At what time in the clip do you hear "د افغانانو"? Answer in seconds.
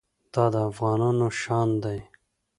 0.53-1.27